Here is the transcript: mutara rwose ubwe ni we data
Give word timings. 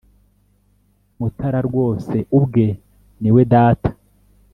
mutara 1.19 1.59
rwose 1.67 2.15
ubwe 2.37 2.65
ni 3.21 3.29
we 3.35 3.41
data 3.53 3.89